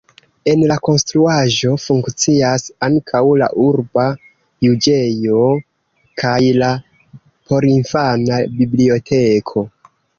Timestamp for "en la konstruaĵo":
0.51-1.73